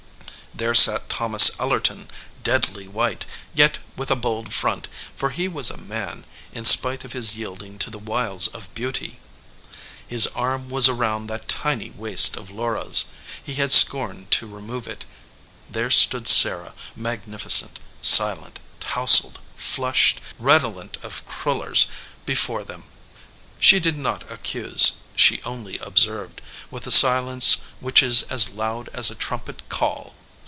[0.53, 2.09] There sat Thomas Ellerton,
[2.43, 7.13] deadly white, yet with a bold front, for he was a man in spite of
[7.13, 9.21] his yielding to the wiles of beauty.
[10.05, 13.05] His arm was around that tiny waist of Laura s.
[13.41, 15.05] He had scorned to remove it.
[15.69, 21.87] There stood Sarah, magnificent, silent, tousled, flushed, redolent of crullers,
[22.25, 22.83] before them.
[23.57, 24.91] She did not accuse.
[25.15, 30.15] She only observed, with the silence which is as loud as a trumpet call!